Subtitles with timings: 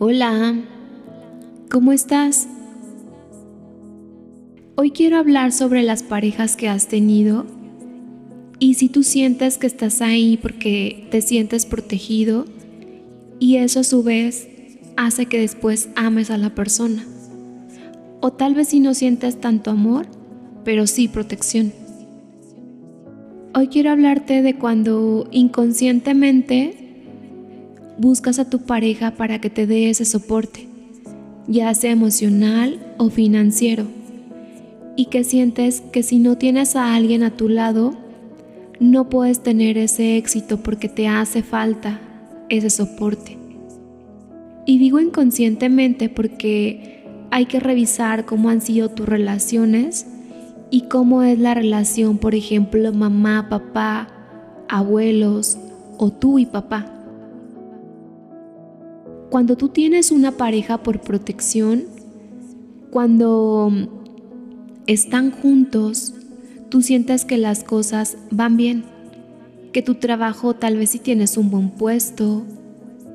[0.00, 0.56] Hola,
[1.70, 2.48] ¿cómo estás?
[4.74, 7.46] Hoy quiero hablar sobre las parejas que has tenido
[8.58, 12.44] y si tú sientes que estás ahí porque te sientes protegido
[13.38, 14.48] y eso a su vez
[14.96, 17.06] hace que después ames a la persona.
[18.20, 20.06] O tal vez si no sientes tanto amor,
[20.64, 21.72] pero sí protección.
[23.54, 26.83] Hoy quiero hablarte de cuando inconscientemente
[27.98, 30.68] buscas a tu pareja para que te dé ese soporte,
[31.46, 33.84] ya sea emocional o financiero,
[34.96, 37.94] y que sientes que si no tienes a alguien a tu lado,
[38.80, 42.00] no puedes tener ese éxito porque te hace falta
[42.48, 43.38] ese soporte.
[44.66, 50.06] Y digo inconscientemente porque hay que revisar cómo han sido tus relaciones
[50.70, 54.08] y cómo es la relación, por ejemplo, mamá, papá,
[54.68, 55.58] abuelos
[55.98, 56.90] o tú y papá.
[59.30, 61.84] Cuando tú tienes una pareja por protección,
[62.90, 63.72] cuando
[64.86, 66.14] están juntos,
[66.68, 68.84] tú sientes que las cosas van bien,
[69.72, 72.44] que tu trabajo tal vez si tienes un buen puesto,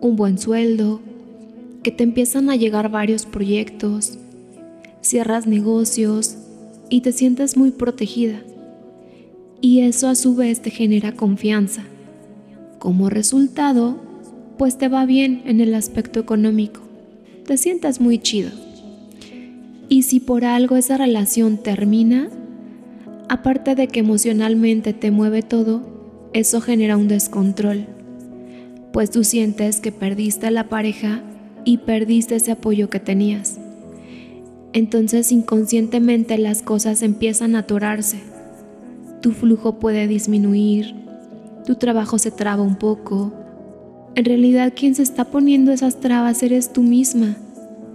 [0.00, 1.00] un buen sueldo,
[1.82, 4.18] que te empiezan a llegar varios proyectos,
[5.00, 6.36] cierras negocios
[6.88, 8.42] y te sientes muy protegida.
[9.60, 11.84] Y eso a su vez te genera confianza.
[12.78, 14.09] Como resultado,
[14.60, 16.82] pues te va bien en el aspecto económico.
[17.46, 18.50] Te sientas muy chido.
[19.88, 22.28] Y si por algo esa relación termina,
[23.30, 25.80] aparte de que emocionalmente te mueve todo,
[26.34, 27.86] eso genera un descontrol,
[28.92, 31.22] pues tú sientes que perdiste a la pareja
[31.64, 33.58] y perdiste ese apoyo que tenías.
[34.74, 38.18] Entonces inconscientemente las cosas empiezan a atorarse.
[39.22, 40.94] Tu flujo puede disminuir,
[41.64, 43.39] tu trabajo se traba un poco.
[44.14, 47.36] En realidad quien se está poniendo esas trabas eres tú misma,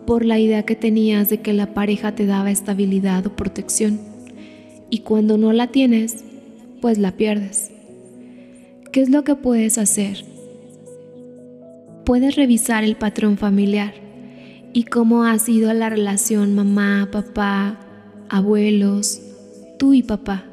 [0.05, 3.99] por la idea que tenías de que la pareja te daba estabilidad o protección.
[4.89, 6.23] Y cuando no la tienes,
[6.81, 7.71] pues la pierdes.
[8.91, 10.23] ¿Qué es lo que puedes hacer?
[12.05, 13.93] puedes revisar el patrón familiar
[14.73, 17.79] y cómo ha sido la relación mamá, papá,
[18.29, 19.21] abuelos,
[19.79, 20.45] tú y papá.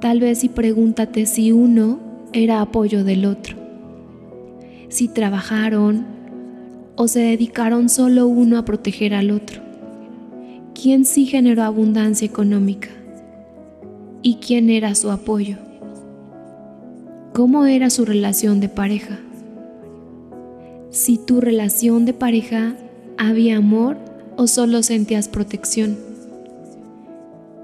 [0.00, 2.00] Tal vez y pregúntate si uno
[2.32, 3.56] era apoyo del otro,
[4.90, 6.04] si trabajaron
[6.96, 9.62] o se dedicaron solo uno a proteger al otro.
[10.74, 12.90] ¿Quién sí generó abundancia económica?
[14.20, 15.56] ¿Y quién era su apoyo?
[17.32, 19.18] ¿Cómo era su relación de pareja?
[20.90, 22.74] si tu relación de pareja
[23.16, 23.96] había amor
[24.36, 25.96] o solo sentías protección.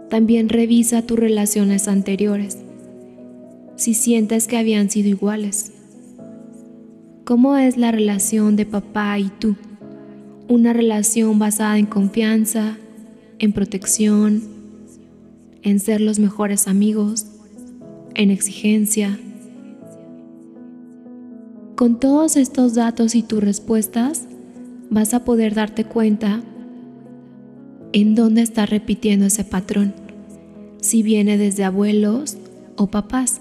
[0.09, 2.59] También revisa tus relaciones anteriores,
[3.75, 5.73] si sientes que habían sido iguales.
[7.27, 9.57] ¿Cómo es la relación de papá y tú?
[10.47, 12.77] Una relación basada en confianza,
[13.41, 14.45] en protección,
[15.63, 17.27] en ser los mejores amigos,
[18.15, 19.19] en exigencia,
[21.75, 24.29] con todos estos datos y tus respuestas,
[24.89, 26.45] vas a poder darte cuenta
[27.93, 29.95] en dónde estás repitiendo ese patrón,
[30.81, 32.37] si viene desde abuelos
[32.77, 33.41] o papás.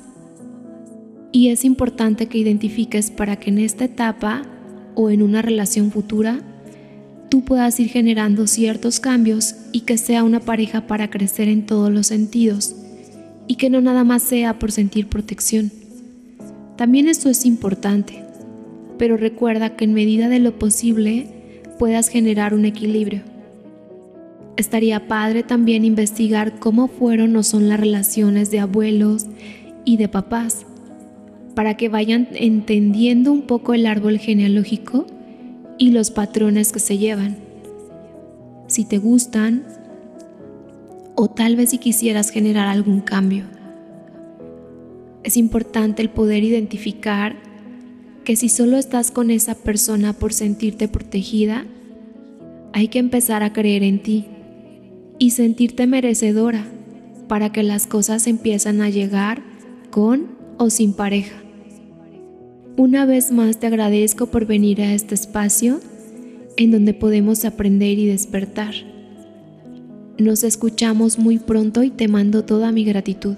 [1.35, 4.43] Y es importante que identifiques para que en esta etapa
[4.95, 6.39] o en una relación futura,
[7.29, 11.91] tú puedas ir generando ciertos cambios y que sea una pareja para crecer en todos
[11.91, 12.75] los sentidos
[13.47, 15.71] y que no nada más sea por sentir protección.
[16.77, 18.25] También esto es importante
[18.97, 21.27] pero recuerda que en medida de lo posible
[21.77, 23.21] puedas generar un equilibrio.
[24.57, 29.25] Estaría padre también investigar cómo fueron o son las relaciones de abuelos
[29.83, 30.65] y de papás,
[31.55, 35.07] para que vayan entendiendo un poco el árbol genealógico
[35.77, 37.37] y los patrones que se llevan.
[38.67, 39.63] Si te gustan,
[41.15, 43.45] o tal vez si quisieras generar algún cambio.
[45.23, 47.37] Es importante el poder identificar
[48.25, 51.65] que si solo estás con esa persona por sentirte protegida,
[52.73, 54.25] hay que empezar a creer en ti
[55.17, 56.65] y sentirte merecedora
[57.27, 59.41] para que las cosas empiezan a llegar
[59.89, 61.44] con o sin pareja.
[62.77, 65.79] Una vez más te agradezco por venir a este espacio
[66.57, 68.73] en donde podemos aprender y despertar.
[70.17, 73.37] Nos escuchamos muy pronto y te mando toda mi gratitud.